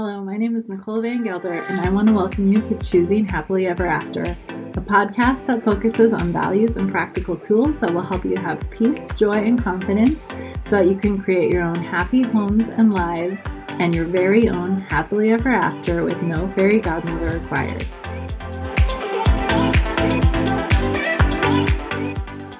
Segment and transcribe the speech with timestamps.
[0.00, 3.26] Hello, my name is Nicole Van Gelder, and I want to welcome you to Choosing
[3.26, 8.24] Happily Ever After, a podcast that focuses on values and practical tools that will help
[8.24, 10.16] you have peace, joy, and confidence
[10.66, 13.40] so that you can create your own happy homes and lives
[13.80, 17.84] and your very own happily ever after with no fairy godmother required.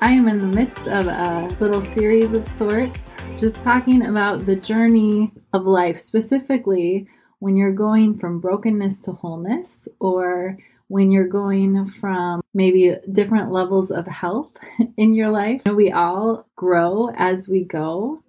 [0.01, 2.99] I am in the midst of a little series of sorts,
[3.39, 7.07] just talking about the journey of life, specifically
[7.39, 13.91] when you're going from brokenness to wholeness or when you're going from maybe different levels
[13.91, 14.51] of health
[14.97, 15.63] in your life.
[15.67, 18.23] We all grow as we go.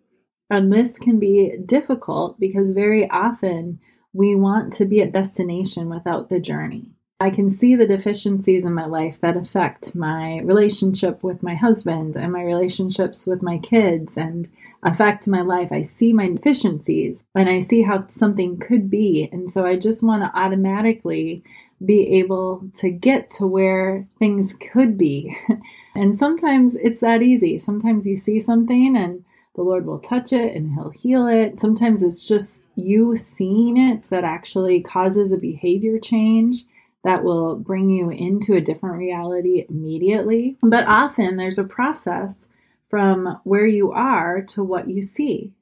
[0.50, 3.80] And this can be difficult because very often
[4.14, 6.92] we want to be at destination without the journey.
[7.22, 12.16] I can see the deficiencies in my life that affect my relationship with my husband
[12.16, 14.48] and my relationships with my kids and
[14.84, 15.70] affect my life.
[15.70, 19.28] I see my deficiencies and I see how something could be.
[19.34, 21.44] And so I just want to automatically
[21.86, 25.36] be able to get to where things could be.
[25.96, 27.60] and sometimes it's that easy.
[27.60, 31.60] Sometimes you see something and the Lord will touch it and He'll heal it.
[31.60, 36.64] Sometimes it's just you seeing it that actually causes a behavior change
[37.04, 40.58] that will bring you into a different reality immediately.
[40.62, 42.48] But often there's a process
[42.90, 45.54] from where you are to what you see.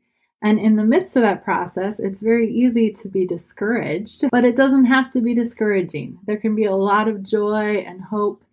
[0.41, 4.55] And in the midst of that process, it's very easy to be discouraged, but it
[4.55, 6.19] doesn't have to be discouraging.
[6.25, 8.43] There can be a lot of joy and hope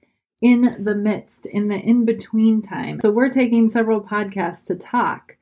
[0.40, 3.00] in the midst, in the in between time.
[3.00, 5.33] So, we're taking several podcasts to talk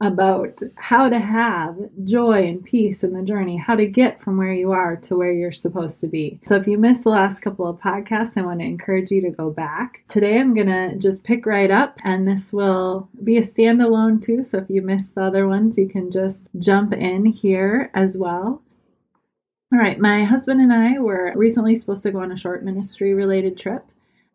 [0.00, 4.52] about how to have joy and peace in the journey, how to get from where
[4.52, 6.40] you are to where you're supposed to be.
[6.46, 9.30] So, if you missed the last couple of podcasts, I want to encourage you to
[9.30, 10.02] go back.
[10.08, 14.42] Today, I'm going to just pick right up, and this will be a standalone too.
[14.44, 18.62] So, if you missed the other ones, you can just jump in here as well.
[19.72, 23.12] All right, my husband and I were recently supposed to go on a short ministry
[23.12, 23.84] related trip,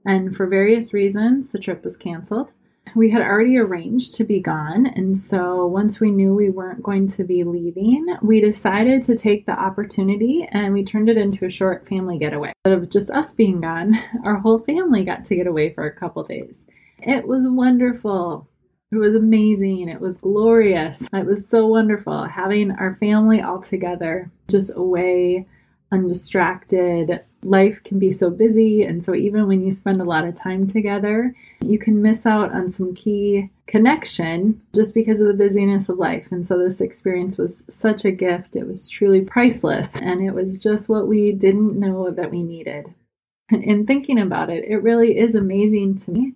[0.06, 2.52] and for various reasons, the trip was canceled
[2.96, 4.88] we had already arranged to be gone.
[4.88, 9.46] And so once we knew we weren't going to be leaving, we decided to take
[9.46, 12.54] the opportunity and we turned it into a short family getaway.
[12.64, 13.94] Instead of just us being gone,
[14.26, 16.56] our whole family got to get away for a couple days.
[17.00, 18.50] It was wonderful.
[18.92, 19.90] It was amazing.
[19.90, 21.06] It was glorious.
[21.12, 25.48] It was so wonderful having our family all together, just away,
[25.92, 28.84] undistracted, life can be so busy.
[28.84, 32.54] And so, even when you spend a lot of time together, you can miss out
[32.54, 36.28] on some key connection just because of the busyness of life.
[36.32, 38.56] And so, this experience was such a gift.
[38.56, 39.96] It was truly priceless.
[39.98, 42.94] And it was just what we didn't know that we needed.
[43.52, 46.34] In thinking about it, it really is amazing to me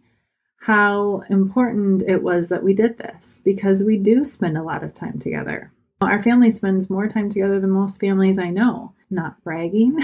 [0.62, 4.94] how important it was that we did this because we do spend a lot of
[4.94, 5.72] time together.
[6.02, 9.98] Our family spends more time together than most families I know not bragging,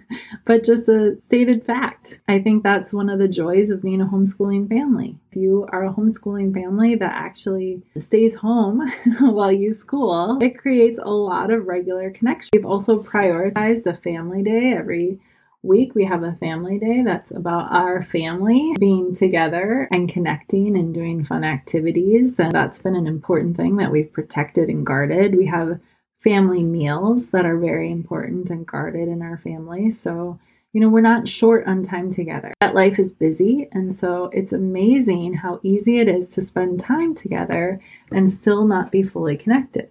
[0.44, 2.20] but just a stated fact.
[2.28, 5.18] I think that's one of the joys of being a homeschooling family.
[5.30, 8.88] If you are a homeschooling family that actually stays home
[9.20, 12.50] while you school, it creates a lot of regular connection.
[12.52, 15.20] We've also prioritized a family day every
[15.62, 20.92] week we have a family day that's about our family being together and connecting and
[20.92, 25.46] doing fun activities and that's been an important thing that we've protected and guarded we
[25.46, 25.78] have
[26.22, 29.90] family meals that are very important and guarded in our family.
[29.90, 30.38] So,
[30.72, 32.54] you know, we're not short on time together.
[32.60, 33.68] That life is busy.
[33.72, 37.80] And so it's amazing how easy it is to spend time together
[38.10, 39.90] and still not be fully connected,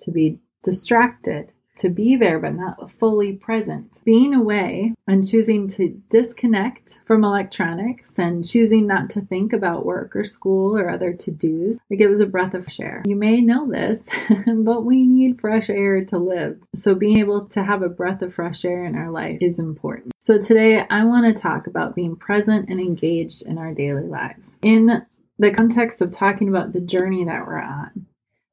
[0.00, 4.00] to be distracted, to be there but not fully present.
[4.04, 10.14] Being away and choosing to disconnect from electronics and choosing not to think about work
[10.14, 13.02] or school or other to dos, like it was a breath of fresh air.
[13.04, 13.98] You may know this,
[14.46, 16.58] but we need fresh air to live.
[16.74, 20.12] So being able to have a breath of fresh air in our life is important.
[20.20, 24.56] So today I want to talk about being present and engaged in our daily lives.
[24.62, 25.04] In
[25.38, 28.06] the context of talking about the journey that we're on,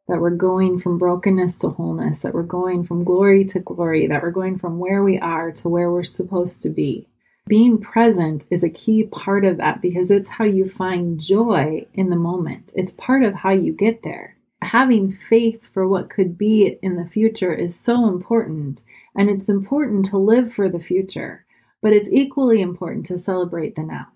[0.10, 4.24] that we're going from brokenness to wholeness, that we're going from glory to glory, that
[4.24, 7.08] we're going from where we are to where we're supposed to be.
[7.48, 12.10] Being present is a key part of that because it's how you find joy in
[12.10, 12.74] the moment.
[12.76, 14.36] It's part of how you get there.
[14.62, 18.84] Having faith for what could be in the future is so important,
[19.16, 21.46] and it's important to live for the future,
[21.82, 24.08] but it's equally important to celebrate the now.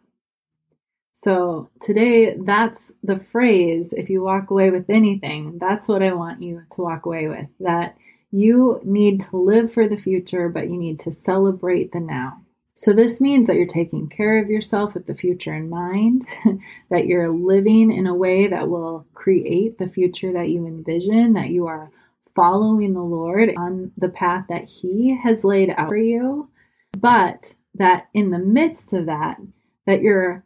[1.14, 3.94] So today, that's the phrase.
[3.94, 7.48] If you walk away with anything, that's what I want you to walk away with.
[7.60, 7.96] That
[8.32, 12.42] you need to live for the future, but you need to celebrate the now.
[12.76, 16.28] So, this means that you're taking care of yourself with the future in mind,
[16.90, 21.50] that you're living in a way that will create the future that you envision, that
[21.50, 21.92] you are
[22.36, 26.50] following the Lord on the path that He has laid out for you,
[26.98, 29.38] but that in the midst of that,
[29.86, 30.44] that you're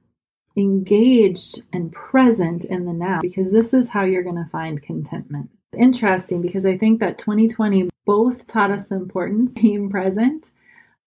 [0.58, 5.50] engaged and present in the now, because this is how you're going to find contentment.
[5.78, 10.50] Interesting because I think that 2020 both taught us the importance of being present,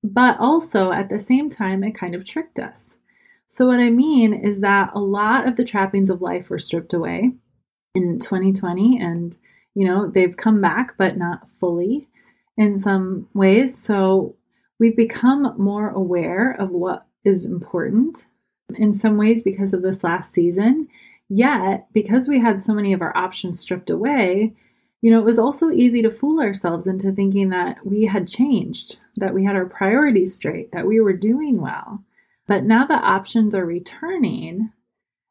[0.04, 2.90] but also at the same time, it kind of tricked us.
[3.48, 6.94] So, what I mean is that a lot of the trappings of life were stripped
[6.94, 7.32] away
[7.96, 9.36] in 2020, and
[9.74, 12.06] you know, they've come back, but not fully
[12.56, 13.76] in some ways.
[13.76, 14.36] So,
[14.78, 18.26] we've become more aware of what is important
[18.76, 20.88] in some ways because of this last season.
[21.28, 24.52] Yet, because we had so many of our options stripped away,
[25.00, 28.98] you know, it was also easy to fool ourselves into thinking that we had changed,
[29.16, 32.04] that we had our priorities straight, that we were doing well.
[32.46, 34.72] But now that options are returning,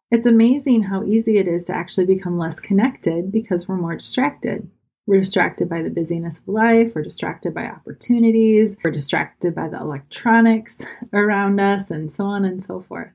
[0.10, 4.70] it's amazing how easy it is to actually become less connected because we're more distracted.
[5.06, 9.80] We're distracted by the busyness of life, we're distracted by opportunities, we're distracted by the
[9.80, 10.78] electronics
[11.14, 13.12] around us, and so on and so forth.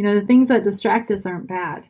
[0.00, 1.84] You know, the things that distract us aren't bad,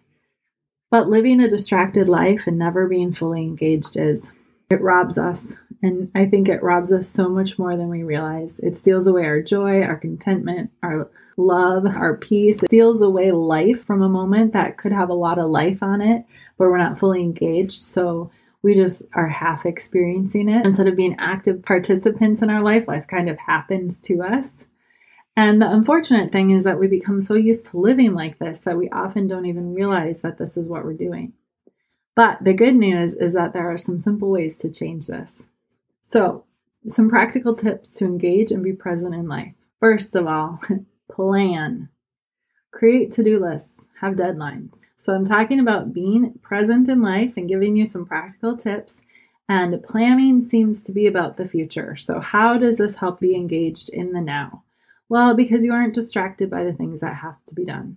[0.91, 4.33] but living a distracted life and never being fully engaged is.
[4.69, 5.55] It robs us.
[5.81, 8.59] And I think it robs us so much more than we realize.
[8.59, 12.65] It steals away our joy, our contentment, our love, our peace.
[12.65, 16.01] It steals away life from a moment that could have a lot of life on
[16.01, 16.25] it,
[16.59, 17.81] but we're not fully engaged.
[17.81, 20.67] So we just are half experiencing it.
[20.67, 24.65] Instead of being active participants in our life, life kind of happens to us.
[25.37, 28.77] And the unfortunate thing is that we become so used to living like this that
[28.77, 31.33] we often don't even realize that this is what we're doing.
[32.17, 35.47] But the good news is that there are some simple ways to change this.
[36.03, 36.45] So,
[36.87, 39.55] some practical tips to engage and be present in life.
[39.79, 40.61] First of all,
[41.11, 41.89] plan.
[42.73, 44.75] Create to do lists, have deadlines.
[44.97, 49.01] So, I'm talking about being present in life and giving you some practical tips.
[49.49, 51.97] And planning seems to be about the future.
[51.97, 54.65] So, how does this help be engaged in the now?
[55.11, 57.97] Well, because you aren't distracted by the things that have to be done.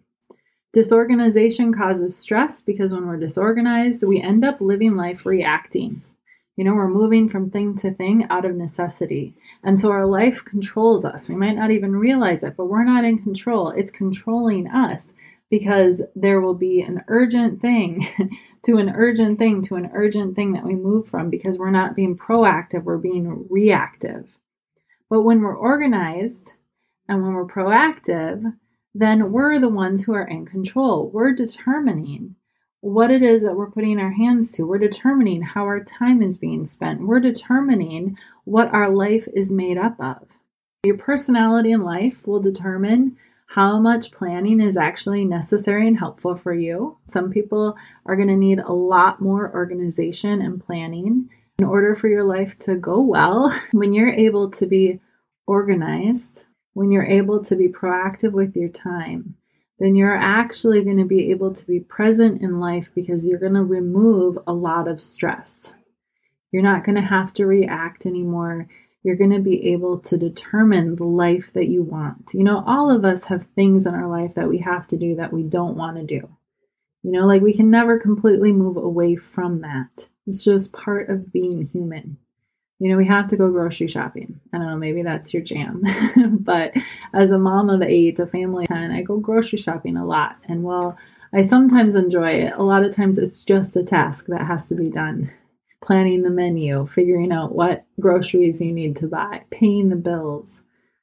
[0.74, 6.02] Disorganization causes stress because when we're disorganized, we end up living life reacting.
[6.56, 9.36] You know, we're moving from thing to thing out of necessity.
[9.64, 11.30] And so our life controls us.
[11.30, 13.70] We might not even realize it, but we're not in control.
[13.70, 15.14] It's controlling us
[15.52, 18.08] because there will be an urgent thing
[18.64, 21.96] to an urgent thing to an urgent thing that we move from because we're not
[21.96, 24.28] being proactive, we're being reactive.
[25.12, 26.56] But when we're organized
[27.08, 28.56] and when we're proactive,
[28.96, 31.10] then we're the ones who are in control.
[31.10, 32.36] We're determining
[32.82, 34.68] what it is that we're putting our hands to.
[34.68, 37.08] We're determining how our time is being spent.
[37.08, 40.28] We're determining what our life is made up of.
[40.84, 43.18] Your personality in life will determine
[43.48, 46.98] how much planning is actually necessary and helpful for you.
[47.08, 51.30] Some people are going to need a lot more organization and planning
[51.60, 53.58] in order for your life to go well.
[53.72, 55.00] When you're able to be
[55.48, 59.36] organized, when you're able to be proactive with your time,
[59.80, 63.54] then you're actually going to be able to be present in life because you're going
[63.54, 65.74] to remove a lot of stress.
[66.52, 68.68] You're not going to have to react anymore.
[69.04, 72.32] You're going to be able to determine the life that you want.
[72.34, 75.16] You know, all of us have things in our life that we have to do
[75.16, 76.30] that we don't want to do.
[77.02, 80.08] You know, like we can never completely move away from that.
[80.26, 82.18] It's just part of being human
[82.84, 84.42] you know, we have to go grocery shopping.
[84.52, 85.84] I don't know, maybe that's your jam.
[86.42, 86.74] but
[87.14, 90.36] as a mom of eight, a family of 10, I go grocery shopping a lot.
[90.50, 90.98] And while
[91.32, 94.76] I sometimes enjoy it, a lot of times it's just a task that has to
[94.76, 95.32] be done.
[95.82, 100.60] Planning the menu, figuring out what groceries you need to buy, paying the bills,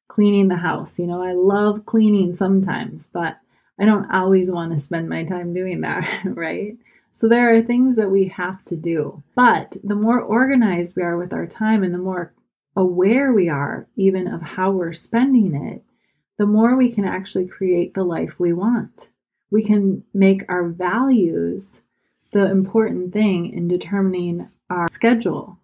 [0.07, 0.99] cleaning the house.
[0.99, 3.39] You know, I love cleaning sometimes, but
[3.79, 6.77] I don't always want to spend my time doing that, right?
[7.13, 9.23] So there are things that we have to do.
[9.35, 12.33] But the more organized we are with our time and the more
[12.77, 15.83] aware we are, even of how we're spending it,
[16.39, 19.11] the more we can actually create the life we want.
[19.51, 21.83] We can make our values
[22.33, 25.59] the important thing in determining our schedule,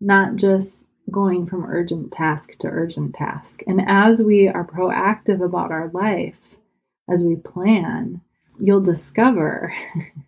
[0.00, 3.62] not just going from urgent task to urgent task.
[3.66, 6.40] And as we are proactive about our life,
[7.08, 8.20] as we plan,
[8.58, 9.72] you'll discover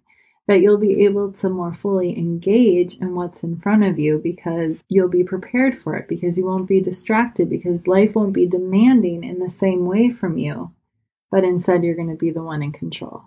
[0.50, 4.83] that you'll be able to more fully engage in what's in front of you because
[4.88, 9.23] you'll be prepared for it, because you won't be distracted, because life won't be demanding
[9.23, 10.75] in the same way from you,
[11.30, 13.23] but instead you're going to be the one in control.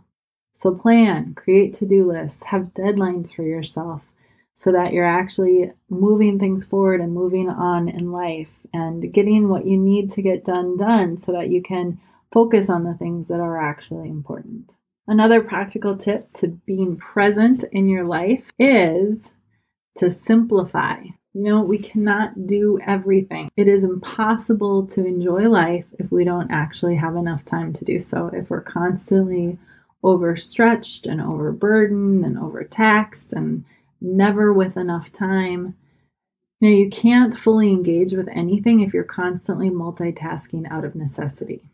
[0.52, 4.12] So plan, create to do lists, have deadlines for yourself
[4.54, 9.66] so that you're actually moving things forward and moving on in life and getting what
[9.66, 12.02] you need to get done done so that you can
[12.34, 14.76] focus on the things that are actually important.
[15.08, 19.32] Another practical tip to being present in your life is
[19.98, 21.02] to simplify.
[21.34, 23.52] You know, we cannot do everything.
[23.58, 28.00] It is impossible to enjoy life if we don't actually have enough time to do
[28.00, 28.30] so.
[28.34, 29.58] If we're constantly
[30.04, 33.66] overstretched and overburdened and overtaxed and
[34.02, 35.76] never with enough time.
[36.60, 41.70] You know, you can't fully engage with anything if you're constantly multitasking out of necessity.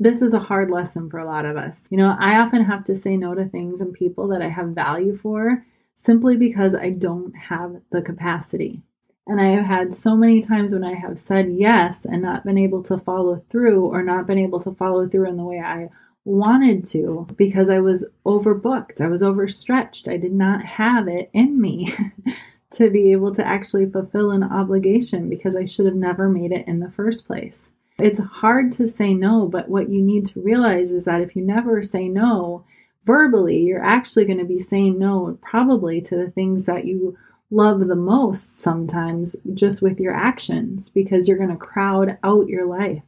[0.00, 1.82] This is a hard lesson for a lot of us.
[1.90, 4.68] You know, I often have to say no to things and people that I have
[4.68, 5.64] value for
[5.96, 8.82] simply because I don't have the capacity.
[9.26, 12.56] And I have had so many times when I have said yes and not been
[12.56, 15.90] able to follow through or not been able to follow through in the way I
[16.24, 19.00] wanted to because I was overbooked.
[19.00, 20.06] I was overstretched.
[20.08, 21.92] I did not have it in me
[22.70, 26.68] to be able to actually fulfill an obligation because I should have never made it
[26.68, 27.70] in the first place.
[28.00, 31.42] It's hard to say no, but what you need to realize is that if you
[31.42, 32.64] never say no
[33.04, 37.16] verbally, you're actually going to be saying no probably to the things that you
[37.50, 42.66] love the most sometimes just with your actions because you're going to crowd out your
[42.66, 43.02] life.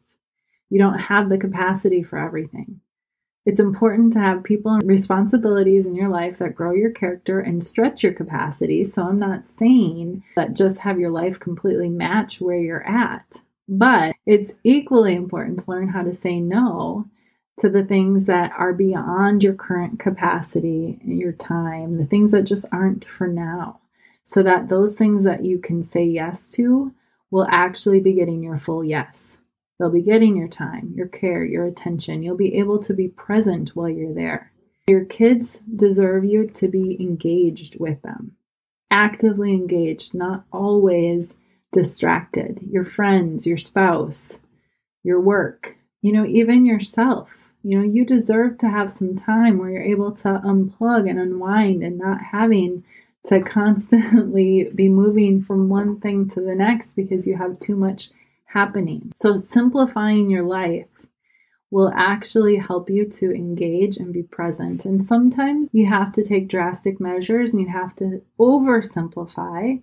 [0.70, 2.80] You don't have the capacity for everything.
[3.46, 7.64] It's important to have people and responsibilities in your life that grow your character and
[7.64, 8.84] stretch your capacity.
[8.84, 13.40] So I'm not saying that just have your life completely match where you're at,
[13.70, 17.06] but it's equally important to learn how to say no
[17.60, 22.66] to the things that are beyond your current capacity, your time, the things that just
[22.72, 23.78] aren't for now.
[24.24, 26.92] So that those things that you can say yes to
[27.30, 29.38] will actually be getting your full yes.
[29.78, 32.24] They'll be getting your time, your care, your attention.
[32.24, 34.52] You'll be able to be present while you're there.
[34.88, 38.32] Your kids deserve you to be engaged with them,
[38.90, 41.34] actively engaged, not always
[41.72, 42.60] distracted.
[42.70, 44.38] Your friends, your spouse,
[45.02, 47.32] your work, you know, even yourself.
[47.62, 51.82] You know, you deserve to have some time where you're able to unplug and unwind
[51.82, 52.84] and not having
[53.26, 58.10] to constantly be moving from one thing to the next because you have too much
[58.46, 59.12] happening.
[59.14, 60.86] So, simplifying your life
[61.70, 64.84] will actually help you to engage and be present.
[64.84, 69.80] And sometimes you have to take drastic measures and you have to oversimplify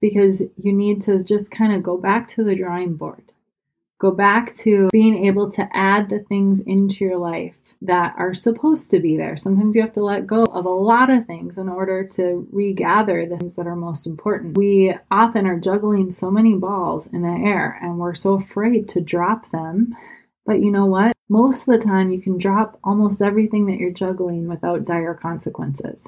[0.00, 3.22] because you need to just kind of go back to the drawing board.
[3.98, 8.90] Go back to being able to add the things into your life that are supposed
[8.90, 9.38] to be there.
[9.38, 13.24] Sometimes you have to let go of a lot of things in order to regather
[13.24, 14.58] the things that are most important.
[14.58, 19.00] We often are juggling so many balls in the air and we're so afraid to
[19.00, 19.96] drop them.
[20.44, 21.16] But you know what?
[21.30, 26.06] Most of the time, you can drop almost everything that you're juggling without dire consequences.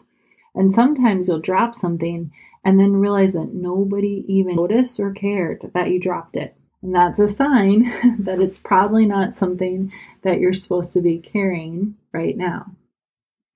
[0.54, 2.33] And sometimes you'll drop something
[2.64, 6.54] and then realize that nobody even noticed or cared that you dropped it.
[6.82, 11.96] And that's a sign that it's probably not something that you're supposed to be carrying
[12.12, 12.72] right now.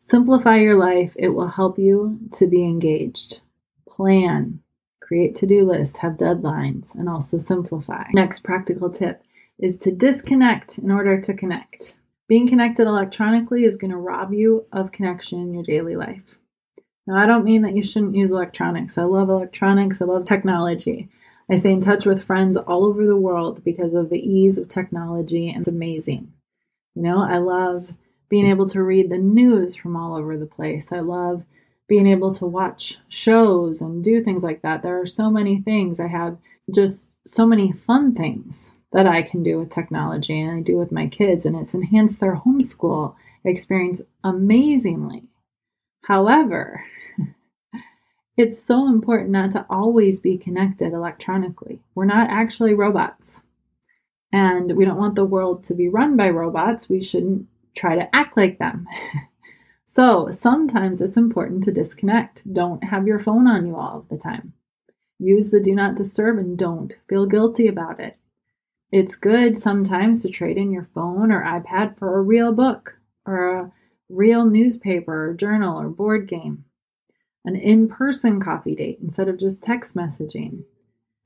[0.01, 3.41] Simplify your life, it will help you to be engaged.
[3.89, 4.61] Plan,
[5.01, 8.05] create to do lists, have deadlines, and also simplify.
[8.13, 9.23] Next practical tip
[9.59, 11.95] is to disconnect in order to connect.
[12.29, 16.35] Being connected electronically is going to rob you of connection in your daily life.
[17.07, 18.97] Now, I don't mean that you shouldn't use electronics.
[18.97, 21.09] I love electronics, I love technology.
[21.51, 24.69] I stay in touch with friends all over the world because of the ease of
[24.69, 26.33] technology, and it's amazing.
[26.95, 27.93] You know, I love
[28.29, 30.93] being able to read the news from all over the place.
[30.93, 31.45] I love
[31.89, 34.83] being able to watch shows and do things like that.
[34.83, 36.01] There are so many things.
[36.01, 36.39] I have
[36.73, 40.93] just so many fun things that I can do with technology and I do with
[40.93, 45.25] my kids, and it's enhanced their homeschool experience amazingly.
[46.03, 46.85] However,
[48.37, 51.81] it's so important not to always be connected electronically.
[51.95, 53.41] We're not actually robots.
[54.33, 56.89] And we don't want the world to be run by robots.
[56.89, 58.87] We shouldn't try to act like them.
[59.87, 62.43] so sometimes it's important to disconnect.
[62.53, 64.55] Don't have your phone on you all of the time.
[65.19, 68.17] Use the do not disturb and don't feel guilty about it.
[68.91, 73.57] It's good sometimes to trade in your phone or iPad for a real book or
[73.57, 73.73] a
[74.13, 76.65] real newspaper or journal or board game
[77.45, 80.65] an in person coffee date instead of just text messaging.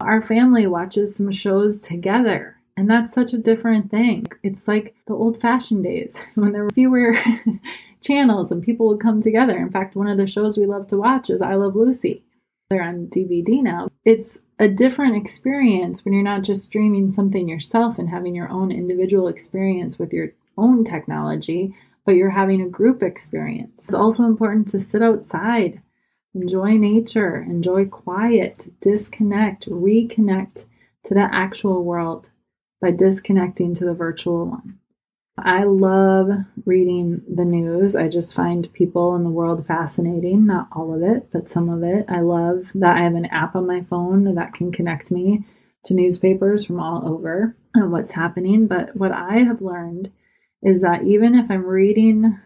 [0.01, 4.27] Our family watches some shows together, and that's such a different thing.
[4.43, 7.17] It's like the old fashioned days when there were fewer
[8.01, 9.57] channels and people would come together.
[9.57, 12.23] In fact, one of the shows we love to watch is I Love Lucy.
[12.69, 13.89] They're on DVD now.
[14.05, 18.73] It's a different experience when you're not just streaming something yourself and having your own
[18.73, 21.75] individual experience with your own technology,
[22.07, 23.85] but you're having a group experience.
[23.85, 25.83] It's also important to sit outside
[26.37, 30.67] Enjoy nature, enjoy quiet, disconnect, reconnect
[31.05, 32.29] to the actual world
[32.79, 34.79] by disconnecting to the virtual one.
[35.39, 36.29] I love
[36.67, 37.97] reading the news.
[37.97, 40.45] I just find people in the world fascinating.
[40.45, 42.05] Not all of it, but some of it.
[42.07, 45.43] I love that I have an app on my phone that can connect me
[45.87, 48.67] to newspapers from all over and what's happening.
[48.67, 50.13] But what I have learned
[50.67, 52.41] is that even if I'm reading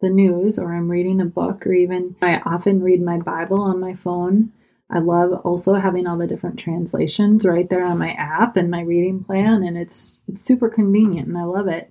[0.00, 3.80] the news or I'm reading a book or even I often read my Bible on
[3.80, 4.52] my phone,
[4.88, 8.82] I love also having all the different translations right there on my app and my
[8.82, 11.90] reading plan and it's it's super convenient and I love it.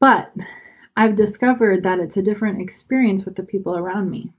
[0.00, 0.34] But
[0.94, 4.34] I've discovered that it's a different experience with the people around me.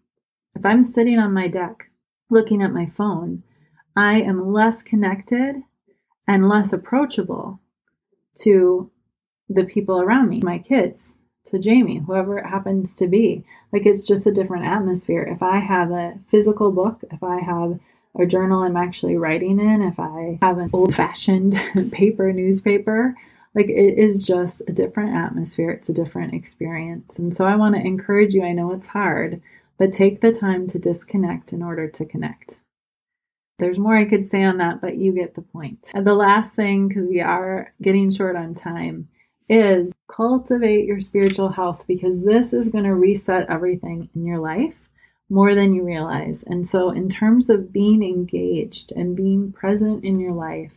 [0.55, 1.89] If I'm sitting on my deck
[2.29, 3.41] looking at my phone,
[3.95, 5.63] I am less connected
[6.27, 7.61] and less approachable
[8.41, 8.91] to
[9.49, 13.43] the people around me, my kids, to Jamie, whoever it happens to be.
[13.71, 15.23] Like it's just a different atmosphere.
[15.23, 17.79] If I have a physical book, if I have
[18.17, 21.55] a journal I'm actually writing in, if I have an old fashioned
[21.91, 23.15] paper newspaper,
[23.55, 27.73] like it is just a different atmosphere it's a different experience and so i want
[27.73, 29.41] to encourage you i know it's hard
[29.79, 32.59] but take the time to disconnect in order to connect
[33.57, 35.89] there's more i could say on that but you get the point.
[35.93, 39.07] and the last thing because we are getting short on time
[39.47, 44.89] is cultivate your spiritual health because this is going to reset everything in your life
[45.29, 46.43] more than you realize.
[46.43, 50.73] And so, in terms of being engaged and being present in your life,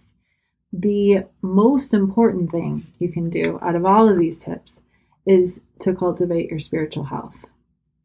[0.72, 4.80] the most important thing you can do out of all of these tips
[5.26, 7.46] is to cultivate your spiritual health.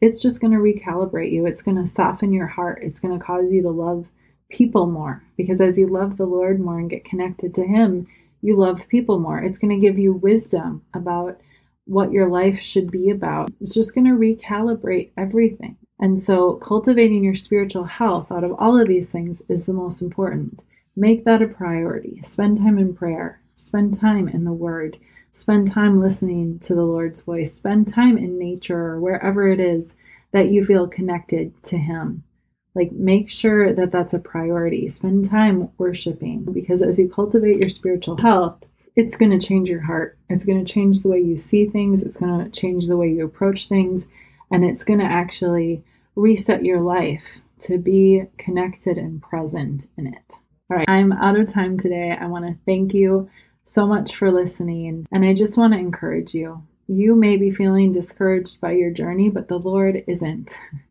[0.02, 1.46] It's just going to recalibrate you.
[1.46, 2.80] It's going to soften your heart.
[2.84, 4.08] It's going to cause you to love
[4.50, 8.08] people more because as you love the Lord more and get connected to Him,
[8.44, 9.40] you love people more.
[9.40, 11.40] It's going to give you wisdom about
[11.86, 13.50] what your life should be about.
[13.60, 15.78] It's just going to recalibrate everything.
[16.00, 20.02] And so, cultivating your spiritual health out of all of these things is the most
[20.02, 20.66] important.
[20.96, 22.22] Make that a priority.
[22.24, 23.42] Spend time in prayer.
[23.56, 24.98] Spend time in the Word.
[25.32, 27.56] Spend time listening to the Lord's voice.
[27.56, 29.94] Spend time in nature or wherever it is
[30.34, 32.24] that you feel connected to Him.
[32.76, 34.90] Like, make sure that that's a priority.
[34.90, 38.64] Spend time worshiping because as you cultivate your spiritual health,
[38.96, 40.18] it's going to change your heart.
[40.30, 42.02] It's going to change the way you see things.
[42.02, 44.06] It's going to change the way you approach things.
[44.52, 45.84] And it's going to actually
[46.16, 47.24] reset your life
[47.62, 50.34] to be connected and present in it.
[50.70, 52.16] All right, I'm out of time today.
[52.20, 53.30] I want to thank you
[53.66, 55.08] so much for listening.
[55.12, 56.64] And I just want to encourage you.
[56.88, 60.58] You may be feeling discouraged by your journey, but the Lord isn't.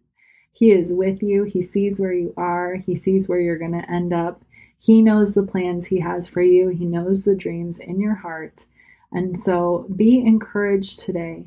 [0.62, 1.42] He is with you.
[1.42, 4.44] He sees where you are, He sees where you're going to end up.
[4.78, 8.64] He knows the plans He has for you, He knows the dreams in your heart.
[9.10, 11.46] And so be encouraged today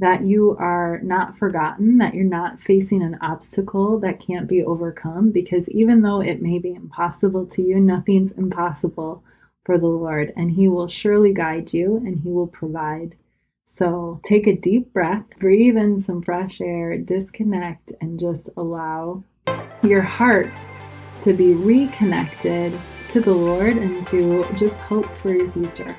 [0.00, 5.30] that you are not forgotten, that you're not facing an obstacle that can't be overcome,
[5.30, 9.22] because even though it may be impossible to you, nothing's impossible
[9.64, 13.14] for the Lord, and He will surely guide you and He will provide.
[13.68, 19.24] So take a deep breath, breathe in some fresh air, disconnect, and just allow
[19.82, 20.52] your heart
[21.20, 22.72] to be reconnected
[23.08, 25.96] to the Lord and to just hope for your future.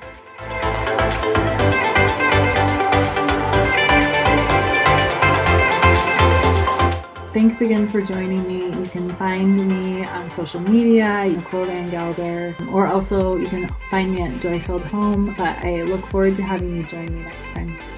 [7.38, 8.64] Thanks again for joining me.
[8.64, 14.12] You can find me on social media, Nicole Van Gelder, or also you can find
[14.12, 15.26] me at Joy Filled Home.
[15.38, 17.97] But I look forward to having you join me next time.